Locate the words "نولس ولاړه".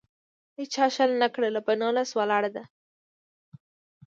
1.81-2.49